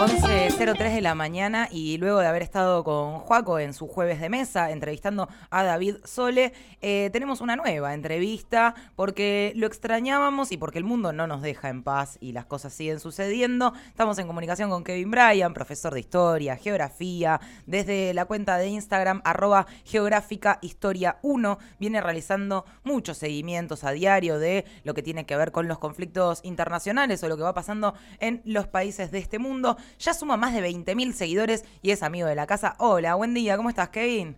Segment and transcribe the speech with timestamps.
[0.00, 4.30] 11.03 de la mañana y luego de haber estado con Juaco en su jueves de
[4.30, 10.78] mesa entrevistando a David Sole, eh, tenemos una nueva entrevista porque lo extrañábamos y porque
[10.78, 13.74] el mundo no nos deja en paz y las cosas siguen sucediendo.
[13.88, 19.20] Estamos en comunicación con Kevin Bryan, profesor de historia, geografía, desde la cuenta de Instagram
[19.22, 21.58] arroba geográfica historia 1.
[21.78, 26.40] Viene realizando muchos seguimientos a diario de lo que tiene que ver con los conflictos
[26.42, 29.76] internacionales o lo que va pasando en los países de este mundo.
[29.98, 32.76] Ya suma más de 20.000 seguidores y es amigo de la casa.
[32.78, 34.36] Hola, buen día, ¿cómo estás, Kevin?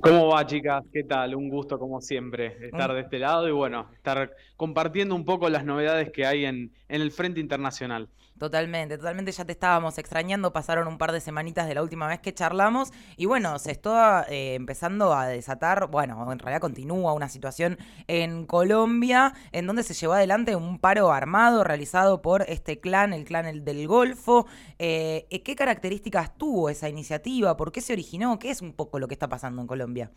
[0.00, 0.84] ¿Cómo va, chicas?
[0.92, 1.34] ¿Qué tal?
[1.34, 5.64] Un gusto, como siempre, estar de este lado y bueno, estar compartiendo un poco las
[5.64, 8.08] novedades que hay en, en el Frente Internacional.
[8.42, 12.18] Totalmente, totalmente ya te estábamos extrañando, pasaron un par de semanitas de la última vez
[12.18, 17.28] que charlamos y bueno, se está eh, empezando a desatar, bueno, en realidad continúa una
[17.28, 17.78] situación
[18.08, 23.26] en Colombia en donde se llevó adelante un paro armado realizado por este clan, el
[23.26, 24.46] clan del Golfo.
[24.80, 27.56] Eh, ¿Qué características tuvo esa iniciativa?
[27.56, 28.40] ¿Por qué se originó?
[28.40, 30.10] ¿Qué es un poco lo que está pasando en Colombia?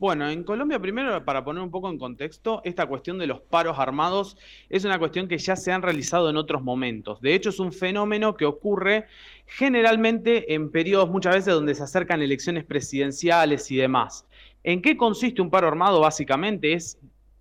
[0.00, 3.78] Bueno, en Colombia, primero, para poner un poco en contexto, esta cuestión de los paros
[3.78, 4.38] armados
[4.70, 7.20] es una cuestión que ya se han realizado en otros momentos.
[7.20, 9.04] De hecho, es un fenómeno que ocurre
[9.44, 14.24] generalmente en periodos muchas veces donde se acercan elecciones presidenciales y demás.
[14.64, 16.00] ¿En qué consiste un paro armado?
[16.00, 16.98] Básicamente es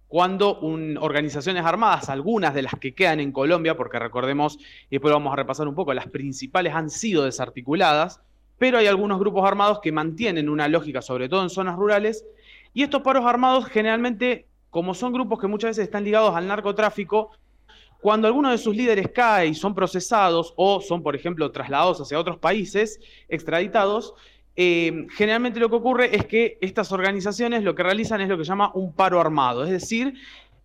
[0.10, 4.58] cuando organizaciones armadas, algunas de las que quedan en Colombia, porque recordemos,
[4.90, 8.20] y después vamos a repasar un poco, las principales han sido desarticuladas,
[8.58, 12.26] pero hay algunos grupos armados que mantienen una lógica, sobre todo en zonas rurales,
[12.74, 17.32] y estos paros armados generalmente, como son grupos que muchas veces están ligados al narcotráfico,
[18.02, 22.20] cuando alguno de sus líderes cae y son procesados o son, por ejemplo, trasladados hacia
[22.20, 24.14] otros países, extraditados,
[24.56, 28.44] eh, generalmente lo que ocurre es que estas organizaciones lo que realizan es lo que
[28.44, 30.16] llama un paro armado, es decir,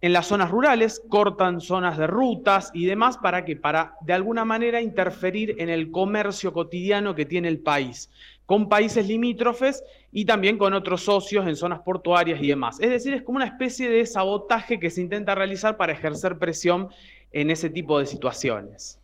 [0.00, 4.44] en las zonas rurales cortan zonas de rutas y demás para que para de alguna
[4.44, 8.10] manera interferir en el comercio cotidiano que tiene el país
[8.46, 9.82] con países limítrofes
[10.12, 12.78] y también con otros socios en zonas portuarias y demás.
[12.80, 16.88] Es decir, es como una especie de sabotaje que se intenta realizar para ejercer presión
[17.32, 19.00] en ese tipo de situaciones.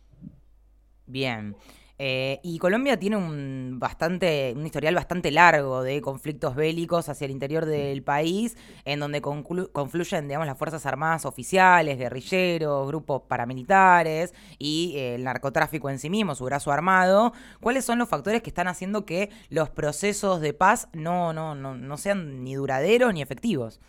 [1.05, 1.55] Bien.
[2.03, 7.31] Eh, y Colombia tiene un, bastante, un historial bastante largo de conflictos bélicos hacia el
[7.31, 14.95] interior del país, en donde confluyen digamos, las Fuerzas Armadas oficiales, guerrilleros, grupos paramilitares y
[14.95, 17.33] eh, el narcotráfico en sí mismo, su brazo armado.
[17.59, 21.77] ¿Cuáles son los factores que están haciendo que los procesos de paz no, no, no,
[21.77, 23.79] no sean ni duraderos ni efectivos?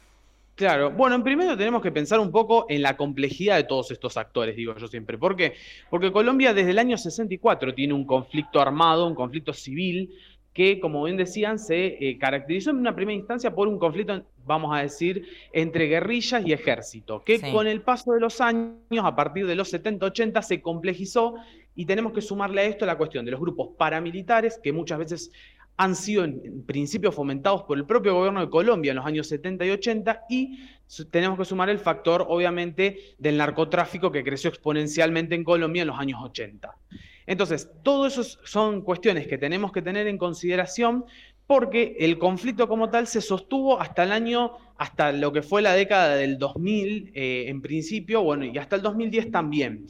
[0.55, 4.17] Claro, bueno, en primero tenemos que pensar un poco en la complejidad de todos estos
[4.17, 5.17] actores, digo yo siempre.
[5.17, 5.55] ¿Por qué?
[5.89, 10.11] Porque Colombia desde el año 64 tiene un conflicto armado, un conflicto civil,
[10.53, 14.77] que, como bien decían, se eh, caracterizó en una primera instancia por un conflicto, vamos
[14.77, 19.47] a decir, entre guerrillas y ejército, que con el paso de los años, a partir
[19.47, 21.37] de los 70-80, se complejizó
[21.75, 25.33] y tenemos que sumarle a esto la cuestión de los grupos paramilitares, que muchas veces
[25.77, 29.65] han sido en, principio fomentados por el propio gobierno de Colombia en los años 70
[29.65, 30.59] y 80 y
[31.11, 35.99] tenemos que sumar el factor, obviamente, del narcotráfico que creció exponencialmente en Colombia en los
[35.99, 36.75] años 80.
[37.27, 41.05] Entonces, todo eso son cuestiones que tenemos que tener en consideración
[41.47, 45.75] porque el conflicto como tal se sostuvo hasta el año, hasta lo que fue la
[45.75, 49.87] década del 2000 eh, en principio, bueno, y hasta el 2010 también.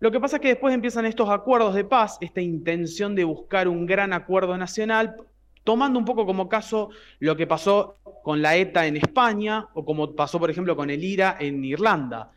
[0.00, 3.66] Lo que pasa es que después empiezan estos acuerdos de paz, esta intención de buscar
[3.66, 5.16] un gran acuerdo nacional,
[5.64, 10.14] tomando un poco como caso lo que pasó con la ETA en España o como
[10.14, 12.30] pasó, por ejemplo, con el IRA en Irlanda.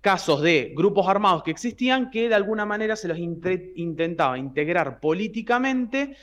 [0.00, 6.16] Casos de grupos armados que existían que de alguna manera se los intentaba integrar políticamente,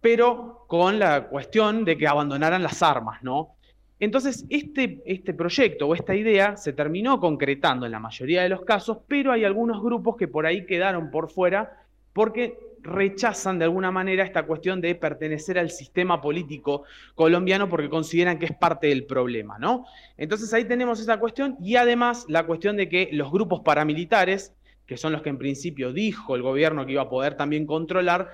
[0.00, 3.56] pero con la cuestión de que abandonaran las armas, ¿no?
[4.00, 8.62] Entonces, este, este proyecto o esta idea se terminó concretando en la mayoría de los
[8.62, 13.90] casos, pero hay algunos grupos que por ahí quedaron por fuera porque rechazan de alguna
[13.90, 16.84] manera esta cuestión de pertenecer al sistema político
[17.14, 19.86] colombiano porque consideran que es parte del problema, ¿no?
[20.18, 24.52] Entonces ahí tenemos esa cuestión y además la cuestión de que los grupos paramilitares,
[24.86, 28.28] que son los que en principio dijo el gobierno que iba a poder también controlar,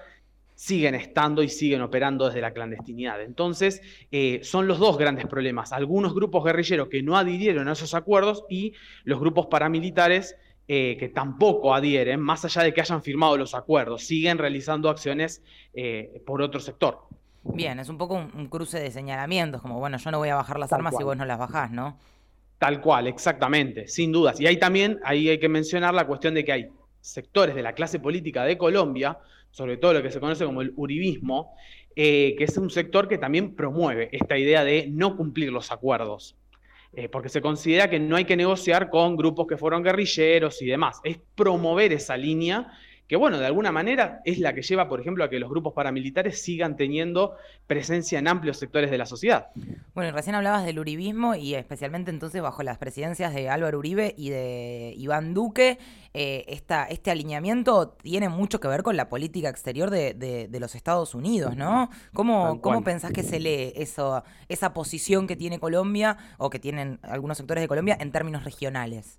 [0.60, 3.22] siguen estando y siguen operando desde la clandestinidad.
[3.22, 3.80] Entonces,
[4.12, 5.72] eh, son los dos grandes problemas.
[5.72, 8.74] Algunos grupos guerrilleros que no adhirieron a esos acuerdos y
[9.04, 10.36] los grupos paramilitares
[10.68, 15.42] eh, que tampoco adhieren, más allá de que hayan firmado los acuerdos, siguen realizando acciones
[15.72, 17.06] eh, por otro sector.
[17.42, 20.58] Bien, es un poco un, cruce de señalamientos, como bueno, yo no voy a bajar
[20.58, 21.96] las armas si vos no las bajás, ¿no?
[22.58, 24.38] Tal cual, exactamente, sin dudas.
[24.38, 26.68] Y ahí también, ahí hay que mencionar la cuestión de que hay
[27.00, 29.18] sectores de la clase política de Colombia,
[29.50, 31.54] sobre todo lo que se conoce como el uribismo,
[31.96, 36.36] eh, que es un sector que también promueve esta idea de no cumplir los acuerdos.
[36.92, 40.66] Eh, porque se considera que no hay que negociar con grupos que fueron guerrilleros y
[40.66, 41.00] demás.
[41.04, 42.66] Es promover esa línea
[43.10, 45.72] que bueno, de alguna manera es la que lleva, por ejemplo, a que los grupos
[45.72, 47.34] paramilitares sigan teniendo
[47.66, 49.48] presencia en amplios sectores de la sociedad.
[49.94, 54.30] Bueno, recién hablabas del uribismo y especialmente entonces bajo las presidencias de Álvaro Uribe y
[54.30, 55.80] de Iván Duque,
[56.14, 61.56] eh, este alineamiento tiene mucho que ver con la política exterior de, los Estados Unidos,
[61.56, 61.90] ¿no?
[62.14, 67.00] ¿Cómo, ¿Cómo, pensás que se lee eso, esa posición que tiene Colombia o que tienen
[67.02, 69.18] algunos sectores de Colombia en términos regionales?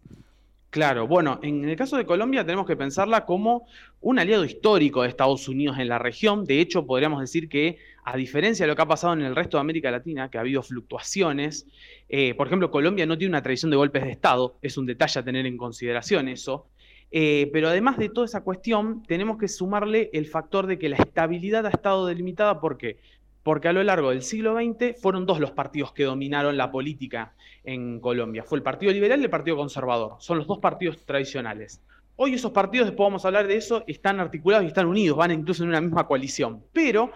[0.72, 3.68] Claro, bueno, en el caso de Colombia tenemos que pensarla como
[4.00, 6.46] un aliado histórico de Estados Unidos en la región.
[6.46, 9.58] De hecho, podríamos decir que, a diferencia de lo que ha pasado en el resto
[9.58, 11.68] de América Latina, que ha habido fluctuaciones,
[12.08, 15.20] eh, por ejemplo, Colombia no tiene una tradición de golpes de Estado, es un detalle
[15.20, 16.68] a tener en consideración eso.
[17.12, 20.96] Eh, pero además de toda esa cuestión, tenemos que sumarle el factor de que la
[20.96, 22.98] estabilidad ha estado delimitada porque
[23.44, 27.34] porque a lo largo del siglo XX fueron dos los partidos que dominaron la política
[27.64, 28.44] en Colombia.
[28.44, 30.16] Fue el Partido Liberal y el Partido Conservador.
[30.20, 31.82] Son los dos partidos tradicionales.
[32.16, 35.32] Hoy esos partidos, después vamos a hablar de eso, están articulados y están unidos, van
[35.32, 36.64] incluso en una misma coalición.
[36.72, 37.12] Pero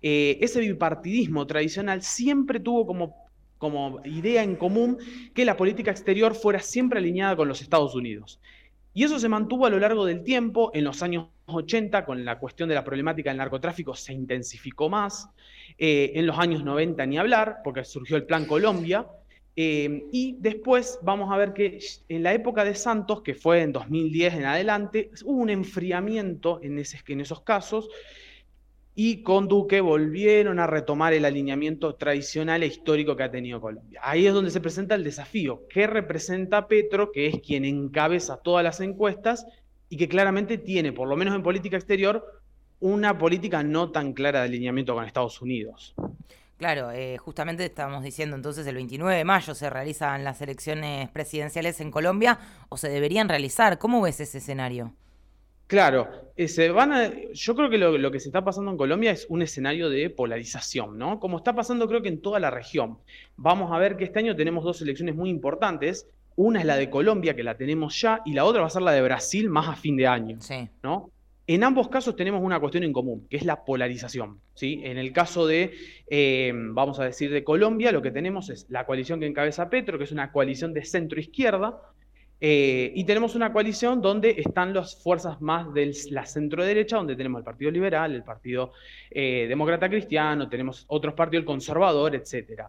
[0.00, 3.16] eh, ese bipartidismo tradicional siempre tuvo como,
[3.58, 4.98] como idea en común
[5.34, 8.40] que la política exterior fuera siempre alineada con los Estados Unidos.
[8.96, 10.70] Y eso se mantuvo a lo largo del tiempo.
[10.72, 15.28] En los años 80, con la cuestión de la problemática del narcotráfico, se intensificó más.
[15.76, 19.06] Eh, en los años 90 ni hablar, porque surgió el Plan Colombia.
[19.54, 21.78] Eh, y después vamos a ver que
[22.08, 26.78] en la época de Santos, que fue en 2010 en adelante, hubo un enfriamiento en,
[26.78, 27.90] en esos casos
[28.98, 34.00] y con Duque volvieron a retomar el alineamiento tradicional e histórico que ha tenido Colombia.
[34.02, 35.64] Ahí es donde se presenta el desafío.
[35.68, 39.46] ¿Qué representa Petro, que es quien encabeza todas las encuestas
[39.90, 42.24] y que claramente tiene, por lo menos en política exterior,
[42.80, 45.94] una política no tan clara de alineamiento con Estados Unidos?
[46.56, 51.82] Claro, eh, justamente estamos diciendo entonces el 29 de mayo se realizan las elecciones presidenciales
[51.82, 52.38] en Colombia
[52.70, 53.78] o se deberían realizar.
[53.78, 54.94] ¿Cómo ves ese escenario?
[55.66, 59.10] Claro, eh, se van a, yo creo que lo, que se está pasando en Colombia
[59.10, 61.18] es un escenario de polarización, ¿no?
[61.18, 62.98] Como está pasando creo que en toda la región.
[63.36, 66.08] Vamos a ver que este año tenemos dos elecciones muy importantes.
[66.36, 68.82] Una es la de Colombia, que la tenemos ya, y la otra va a ser
[68.82, 70.68] la de Brasil más a fin de año, sí.
[70.82, 71.10] ¿no?
[71.48, 74.40] En ambos casos tenemos una cuestión en común, que es la polarización.
[74.54, 74.80] ¿sí?
[74.82, 75.74] En el caso de,
[76.08, 79.96] eh, vamos a decir, de Colombia, lo que tenemos es la coalición que encabeza Petro,
[79.96, 81.80] que es una coalición de centro-izquierda,
[82.38, 87.38] eh, y tenemos una coalición donde están las fuerzas más de la centro-derecha, donde tenemos
[87.38, 88.72] el Partido Liberal, el Partido
[89.10, 92.64] eh, Demócrata Cristiano, tenemos otros partidos, el Conservador, etc.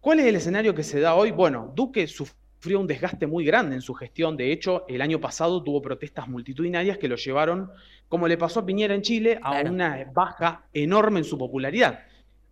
[0.00, 1.30] ¿Cuál es el escenario que se da hoy?
[1.30, 4.36] Bueno, Duque sufrió un desgaste muy grande en su gestión.
[4.36, 7.70] De hecho, el año pasado tuvo protestas multitudinarias que lo llevaron,
[8.08, 12.00] como le pasó a Piñera en Chile, a una baja enorme en su popularidad.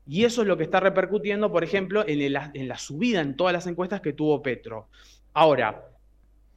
[0.07, 3.55] Y eso es lo que está repercutiendo, por ejemplo, en, en la subida en todas
[3.55, 4.89] las encuestas que tuvo Petro.
[5.33, 5.92] Ahora,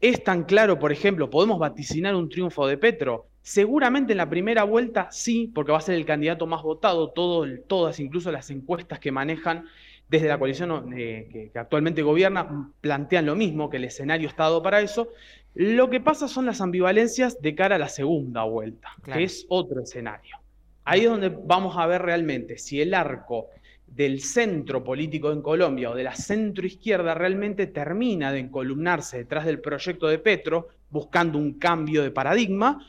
[0.02, 3.28] ¿Es tan claro, por ejemplo, podemos vaticinar un triunfo de Petro?
[3.42, 8.00] Seguramente en la primera vuelta sí, porque va a ser el candidato más votado, todas,
[8.00, 9.66] incluso las encuestas que manejan
[10.10, 14.62] desde la coalición eh, que, actualmente gobierna, plantean lo mismo, que el escenario está dado
[14.62, 15.10] para eso.
[15.54, 19.82] Lo que pasa son las ambivalencias de cara a la segunda vuelta, que es otro
[19.82, 20.38] escenario.
[20.84, 23.50] Ahí es donde vamos a ver realmente si el arco
[23.88, 29.46] del centro político en Colombia o de la centro izquierda realmente termina de encolumnarse detrás
[29.46, 32.86] del proyecto de Petro, buscando un cambio de paradigma,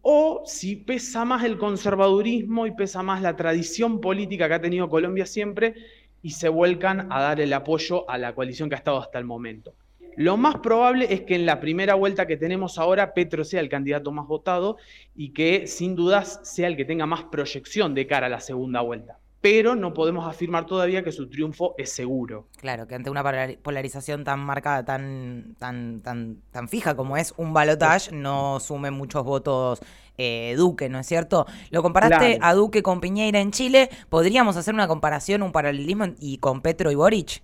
[0.00, 4.88] o si pesa más el conservadurismo y pesa más la tradición política que ha tenido
[4.88, 5.74] Colombia siempre
[6.22, 9.24] y se vuelcan a dar el apoyo a la coalición que ha estado hasta el
[9.24, 9.74] momento.
[10.16, 13.68] Lo más probable es que en la primera vuelta que tenemos ahora Petro sea el
[13.68, 14.78] candidato más votado
[15.14, 18.80] y que sin dudas sea el que tenga más proyección de cara a la segunda
[18.80, 22.48] vuelta pero no podemos afirmar todavía que su triunfo es seguro.
[22.58, 23.22] Claro, que ante una
[23.62, 29.24] polarización tan marcada, tan, tan, tan, tan fija como es un balotage, no sume muchos
[29.24, 29.80] votos
[30.18, 31.46] eh, Duque, ¿no es cierto?
[31.70, 36.38] Lo comparaste a Duque con Piñeira en Chile, ¿podríamos hacer una comparación, un paralelismo y
[36.38, 37.42] con Petro y Boric?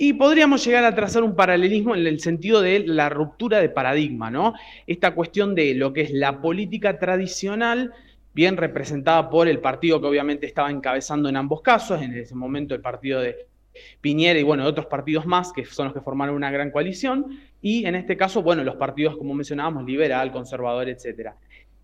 [0.00, 4.30] Y podríamos llegar a trazar un paralelismo en el sentido de la ruptura de paradigma,
[4.30, 4.54] ¿no?
[4.86, 7.92] Esta cuestión de lo que es la política tradicional
[8.38, 12.72] bien representada por el partido que obviamente estaba encabezando en ambos casos, en ese momento
[12.72, 13.48] el partido de
[14.00, 17.84] Piñera y bueno, otros partidos más que son los que formaron una gran coalición, y
[17.84, 21.34] en este caso, bueno, los partidos, como mencionábamos, liberal, conservador, etcétera.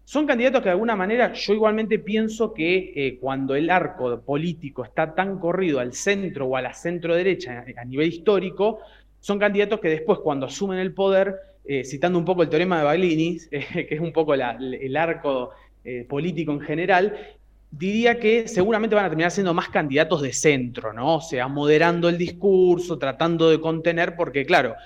[0.04, 4.84] Son candidatos que de alguna manera yo igualmente pienso que eh, cuando el arco político
[4.84, 8.78] está tan corrido al centro o a la centro derecha a nivel histórico,
[9.18, 11.34] son candidatos que después cuando asumen el poder,
[11.64, 15.50] eh, citando un poco el teorema de Baglini, que es un poco el arco
[15.84, 17.16] eh, político en general,
[17.70, 21.16] diría que seguramente van a terminar siendo más candidatos de centro, ¿no?
[21.16, 24.76] O sea, moderando el discurso, tratando de contener, porque claro,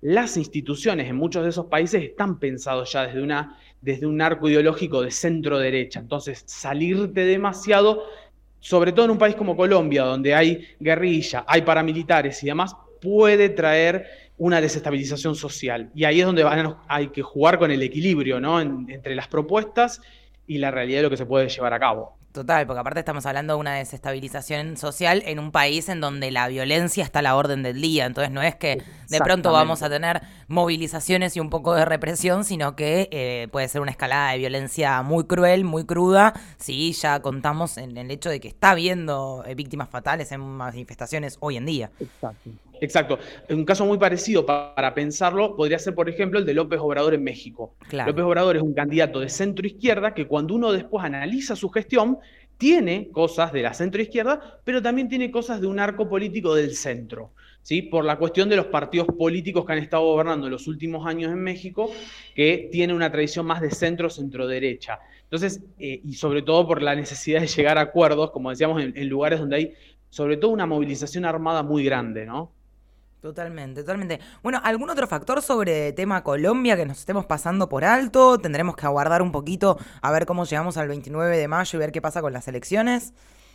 [0.00, 4.48] las instituciones en muchos de esos países están pensados ya desde, una, desde un arco
[4.48, 6.00] ideológico de centro derecha.
[6.00, 8.04] Entonces, salirte demasiado,
[8.60, 13.48] sobre todo en un país como Colombia, donde hay guerrilla, hay paramilitares y demás, puede
[13.48, 14.06] traer
[14.38, 15.90] una desestabilización social.
[15.94, 16.44] Y ahí es donde
[16.88, 18.60] hay que jugar con el equilibrio ¿no?
[18.60, 20.00] entre las propuestas
[20.48, 22.18] y la realidad de lo que se puede llevar a cabo.
[22.32, 26.46] Total, porque aparte estamos hablando de una desestabilización social en un país en donde la
[26.48, 28.06] violencia está a la orden del día.
[28.06, 32.44] Entonces no es que de pronto vamos a tener movilizaciones y un poco de represión,
[32.44, 37.20] sino que eh, puede ser una escalada de violencia muy cruel, muy cruda, si ya
[37.20, 41.66] contamos en el hecho de que está habiendo eh, víctimas fatales en manifestaciones hoy en
[41.66, 41.90] día.
[41.98, 42.50] Exacto.
[42.80, 43.18] Exacto.
[43.50, 47.24] Un caso muy parecido para pensarlo podría ser, por ejemplo, el de López Obrador en
[47.24, 47.74] México.
[47.92, 52.18] López Obrador es un candidato de centro izquierda que cuando uno después analiza su gestión,
[52.56, 56.74] tiene cosas de la centro izquierda, pero también tiene cosas de un arco político del
[56.74, 57.32] centro.
[57.62, 57.82] ¿sí?
[57.82, 61.30] Por la cuestión de los partidos políticos que han estado gobernando en los últimos años
[61.30, 61.90] en México,
[62.34, 64.98] que tiene una tradición más de centro-centro-derecha.
[65.22, 69.08] Entonces, eh, y sobre todo por la necesidad de llegar a acuerdos, como decíamos, en
[69.08, 69.74] lugares donde hay
[70.10, 72.52] sobre todo una movilización armada muy grande, ¿no?
[73.20, 74.20] Totalmente, totalmente.
[74.44, 78.38] Bueno, ¿algún otro factor sobre tema Colombia que nos estemos pasando por alto?
[78.38, 81.90] ¿Tendremos que aguardar un poquito a ver cómo llegamos al 29 de mayo y ver
[81.90, 83.12] qué pasa con las elecciones?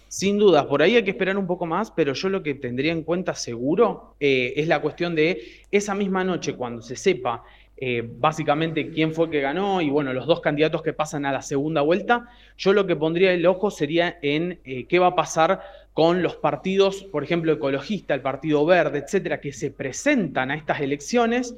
[0.09, 2.91] Sin dudas, por ahí hay que esperar un poco más, pero yo lo que tendría
[2.91, 5.41] en cuenta seguro eh, es la cuestión de
[5.71, 7.43] esa misma noche, cuando se sepa
[7.77, 11.41] eh, básicamente quién fue que ganó y bueno, los dos candidatos que pasan a la
[11.41, 12.27] segunda vuelta,
[12.57, 15.61] yo lo que pondría el ojo sería en eh, qué va a pasar
[15.93, 20.81] con los partidos, por ejemplo, ecologista, el Partido Verde, etcétera, que se presentan a estas
[20.81, 21.55] elecciones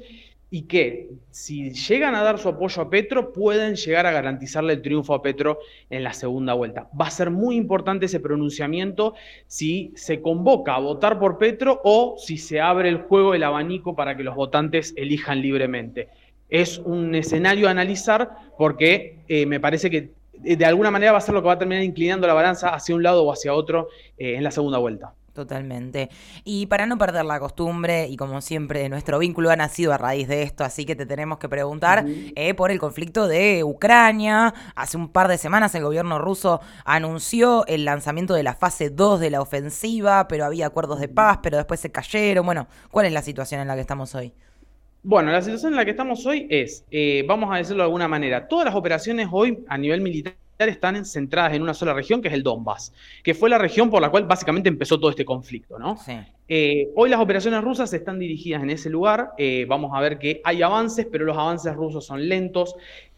[0.50, 4.82] y que si llegan a dar su apoyo a Petro, pueden llegar a garantizarle el
[4.82, 5.58] triunfo a Petro
[5.90, 6.88] en la segunda vuelta.
[6.98, 9.14] Va a ser muy importante ese pronunciamiento
[9.48, 13.96] si se convoca a votar por Petro o si se abre el juego, el abanico
[13.96, 16.08] para que los votantes elijan libremente.
[16.48, 21.22] Es un escenario a analizar porque eh, me parece que de alguna manera va a
[21.22, 23.88] ser lo que va a terminar inclinando la balanza hacia un lado o hacia otro
[24.16, 25.14] eh, en la segunda vuelta.
[25.36, 26.08] Totalmente.
[26.44, 30.28] Y para no perder la costumbre, y como siempre, nuestro vínculo ha nacido a raíz
[30.28, 34.54] de esto, así que te tenemos que preguntar eh, por el conflicto de Ucrania.
[34.74, 39.20] Hace un par de semanas el gobierno ruso anunció el lanzamiento de la fase 2
[39.20, 42.46] de la ofensiva, pero había acuerdos de paz, pero después se cayeron.
[42.46, 44.32] Bueno, ¿cuál es la situación en la que estamos hoy?
[45.02, 48.08] Bueno, la situación en la que estamos hoy es, eh, vamos a decirlo de alguna
[48.08, 52.28] manera, todas las operaciones hoy a nivel militar están centradas en una sola región, que
[52.28, 55.78] es el Donbass, que fue la región por la cual básicamente empezó todo este conflicto,
[55.78, 55.98] ¿no?
[56.48, 60.40] Eh, hoy las operaciones rusas están dirigidas en ese lugar, eh, vamos a ver que
[60.44, 62.74] hay avances, pero los avances rusos son lentos.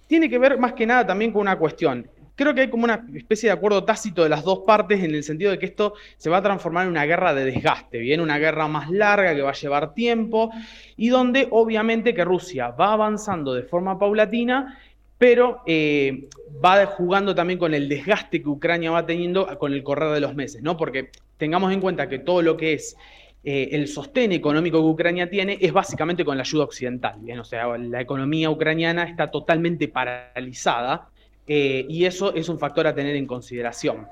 [0.07, 3.05] Tiene que ver más que nada también con una cuestión creo que hay como una
[3.15, 6.31] especie de acuerdo tácito de las dos partes en el sentido de que esto se
[6.31, 9.51] va a transformar en una guerra de desgaste, bien, una guerra más larga que va
[9.51, 10.51] a llevar tiempo
[10.97, 14.79] y donde obviamente que Rusia va avanzando de forma paulatina,
[15.19, 16.29] pero eh,
[16.65, 20.35] va jugando también con el desgaste que Ucrania va teniendo con el correr de los
[20.35, 20.77] meses, ¿no?
[20.77, 22.97] Porque tengamos en cuenta que todo lo que es
[23.45, 27.19] eh, el sostén económico que Ucrania tiene es básicamente con la ayuda occidental.
[27.39, 31.09] O sea, la economía ucraniana está totalmente paralizada
[31.47, 34.07] eh, y eso es un factor a tener en consideración.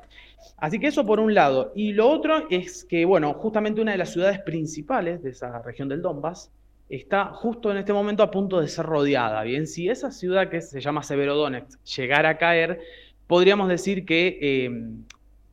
[0.58, 1.72] Así que eso por un lado.
[1.74, 5.88] Y lo otro es que, bueno, justamente una de las ciudades principales de esa región
[5.88, 6.50] del Donbass
[6.88, 9.42] está justo en este momento a punto de ser rodeada.
[9.42, 12.80] Bien, si esa ciudad que se llama Severodonetsk llegara a caer,
[13.26, 14.70] podríamos decir que eh,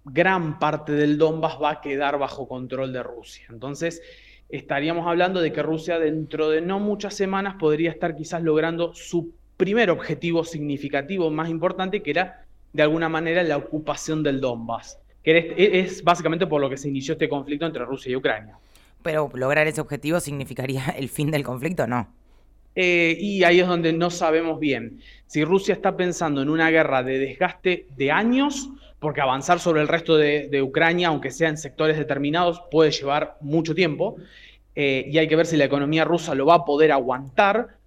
[0.06, 3.46] gran parte del Donbass va a quedar bajo control de Rusia.
[3.50, 4.02] Entonces,
[4.50, 9.34] estaríamos hablando de que Rusia dentro de no muchas semanas podría estar quizás logrando su
[9.58, 15.54] primer objetivo significativo más importante, que era de alguna manera la ocupación del Donbass, que
[15.58, 18.58] es básicamente por lo que se inició este conflicto entre Rusia y Ucrania.
[19.04, 22.08] Pero lograr ese objetivo significaría el fin del conflicto, ¿no?
[22.76, 27.04] Eh, y ahí es donde no sabemos bien si Rusia está pensando en una guerra
[27.04, 28.70] de desgaste de años,
[29.00, 33.76] porque avanzar sobre el resto de, Ucrania, aunque sea en sectores determinados, puede llevar mucho
[33.76, 34.16] tiempo,
[34.76, 37.78] eh, y hay que ver si la economía rusa lo va a poder aguantar,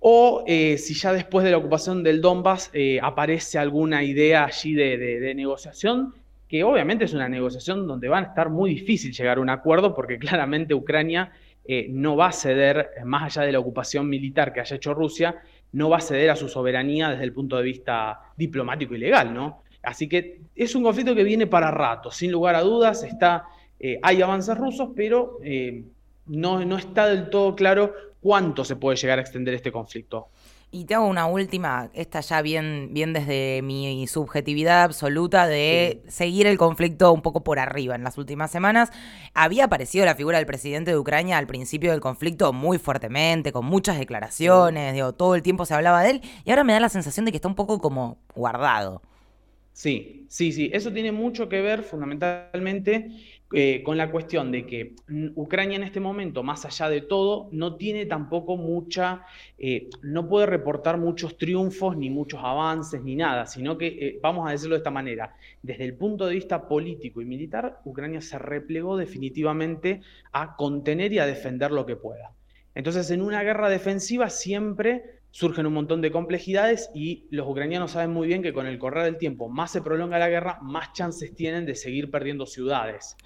[0.00, 2.70] o eh, si ya después de la ocupación del Donbass
[3.02, 6.14] aparece alguna idea allí de, negociación,
[6.54, 9.92] que obviamente es una negociación donde va a estar muy difícil llegar a un acuerdo,
[9.92, 11.32] porque claramente Ucrania
[11.64, 15.42] eh, no va a ceder, más allá de la ocupación militar que haya hecho Rusia,
[15.72, 19.34] no va a ceder a su soberanía desde el punto de vista diplomático y legal,
[19.34, 19.64] ¿no?
[19.82, 23.46] Así que es un conflicto que viene para rato, sin lugar a dudas, está,
[24.02, 25.40] hay avances rusos, pero
[26.26, 30.28] no, no está del todo claro cuánto se puede llegar a extender este conflicto.
[30.70, 36.48] Y te hago una última, esta ya bien, bien desde mi subjetividad absoluta de seguir
[36.48, 37.94] el conflicto un poco por arriba.
[37.94, 38.90] En las últimas semanas
[39.34, 43.66] había aparecido la figura del presidente de Ucrania al principio del conflicto muy fuertemente, con
[43.66, 46.88] muchas declaraciones, digo, todo el tiempo se hablaba de él, y ahora me da la
[46.88, 49.00] sensación de que está un poco como guardado.
[49.72, 50.70] Sí, sí, sí.
[50.72, 53.10] Eso tiene mucho que ver fundamentalmente
[53.56, 54.94] eh, con la cuestión de que
[55.36, 59.24] Ucrania en este momento, más allá de todo, no tiene tampoco mucha,
[59.58, 64.48] eh, no puede reportar muchos triunfos, ni muchos avances, ni nada, sino que, eh, vamos
[64.48, 68.38] a decirlo de esta manera, desde el punto de vista político y militar, Ucrania se
[68.38, 70.00] replegó definitivamente
[70.32, 72.32] a contener y a defender lo que pueda.
[72.74, 78.12] Entonces, en una guerra defensiva siempre surgen un montón de complejidades y los ucranianos saben
[78.12, 81.34] muy bien que con el correr del tiempo, más se prolonga la guerra, más chances
[81.34, 83.16] tienen de seguir perdiendo ciudades.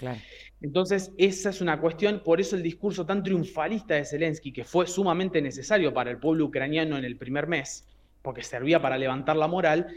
[0.62, 4.86] Entonces, esa es una cuestión, por eso el discurso tan triunfalista de Zelensky, que fue
[4.86, 7.86] sumamente necesario para el pueblo ucraniano en el primer mes,
[8.22, 9.88] porque servía para levantar la moral,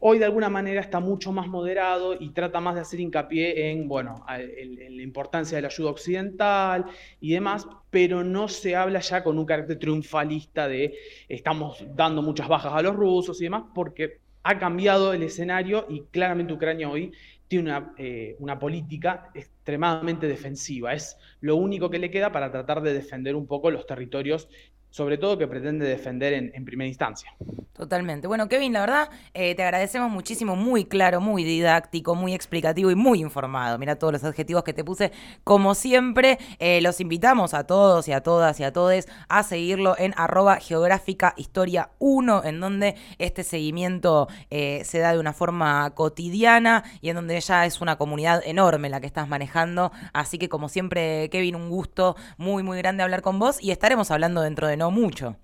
[0.00, 3.86] hoy de alguna manera está mucho más moderado y trata más de hacer hincapié en,
[3.86, 6.86] bueno, en, la importancia de la ayuda occidental
[7.20, 10.94] y demás, pero no se habla ya con un carácter triunfalista de
[11.28, 16.02] estamos dando muchas bajas a los rusos y demás, porque ha cambiado el escenario y
[16.10, 17.12] claramente Ucrania hoy
[17.46, 20.94] tiene una, eh, una, política extremadamente defensiva.
[20.94, 24.48] Es lo único que le queda para tratar de defender un poco los territorios
[24.90, 27.32] sobre todo que pretende defender en, primera instancia.
[27.72, 28.26] Totalmente.
[28.26, 32.94] Bueno, Kevin, la verdad, eh, te agradecemos muchísimo, muy claro, muy didáctico, muy explicativo y
[32.94, 33.78] muy informado.
[33.78, 35.12] Mira todos los adjetivos que te puse.
[35.44, 39.96] Como siempre, eh, los invitamos a todos y a todas y a todes a seguirlo
[39.98, 45.90] en arroba geográfica historia 1, en donde este seguimiento eh, se da de una forma
[45.94, 49.92] cotidiana y en donde ya es una comunidad enorme la que estás manejando.
[50.12, 54.10] Así que, como siempre, Kevin, un gusto muy, muy grande hablar con vos y estaremos
[54.10, 55.36] hablando dentro de no mucho.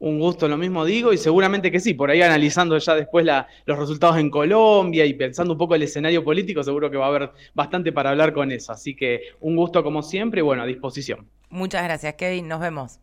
[0.00, 3.78] Un gusto, lo mismo digo, y seguramente que sí, por ahí analizando ya después los
[3.78, 7.30] resultados en Colombia y pensando un poco el escenario político, seguro que va a haber
[7.54, 8.72] bastante para hablar con eso.
[8.72, 11.28] Así que un gusto como siempre y bueno, a disposición.
[11.50, 12.98] Muchas gracias, Kevin, nos vemos.